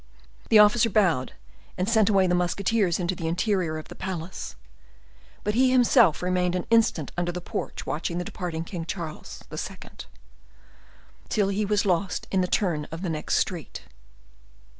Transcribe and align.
The 0.49 0.57
officer 0.57 0.89
bowed 0.89 1.33
and 1.77 1.87
sent 1.87 2.09
away 2.09 2.25
the 2.25 2.33
musketeers 2.33 2.99
into 2.99 3.13
the 3.13 3.27
interior 3.27 3.77
of 3.77 3.87
the 3.87 3.93
palace. 3.93 4.55
But 5.43 5.53
he 5.53 5.69
himself 5.69 6.23
remained 6.23 6.55
an 6.55 6.65
instant 6.71 7.11
under 7.15 7.31
the 7.31 7.39
porch 7.39 7.85
watching 7.85 8.17
the 8.17 8.23
departing 8.25 8.65
Charles 8.87 9.43
II., 9.53 9.77
till 11.29 11.49
he 11.49 11.65
was 11.65 11.85
lost 11.85 12.25
in 12.31 12.41
the 12.41 12.47
turn 12.47 12.85
of 12.85 13.03
the 13.03 13.11
next 13.11 13.35
street. 13.35 13.83